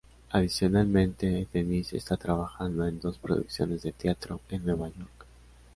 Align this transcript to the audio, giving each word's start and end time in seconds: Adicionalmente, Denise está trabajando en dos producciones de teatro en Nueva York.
Adicionalmente, 0.31 1.47
Denise 1.53 1.95
está 1.95 2.17
trabajando 2.17 2.87
en 2.87 2.99
dos 2.99 3.19
producciones 3.19 3.83
de 3.83 3.91
teatro 3.91 4.41
en 4.49 4.65
Nueva 4.65 4.87
York. 4.89 5.27